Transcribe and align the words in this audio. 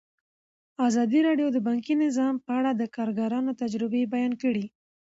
ازادي 0.87 1.19
راډیو 1.27 1.47
د 1.51 1.57
بانکي 1.67 1.93
نظام 2.05 2.35
په 2.45 2.51
اړه 2.59 2.71
د 2.75 2.83
کارګرانو 2.95 3.51
تجربې 3.61 4.03
بیان 4.13 4.33
کړي. 4.41 4.65